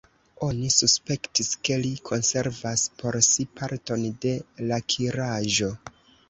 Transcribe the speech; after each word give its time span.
Oni 0.45 0.67
suspektis, 0.75 1.51
ke 1.67 1.77
li 1.83 1.91
konservas 2.09 2.85
por 3.03 3.19
si 3.27 3.45
parton 3.61 4.07
de 4.27 4.33
l' 4.71 4.77
akiraĵo. 4.81 5.71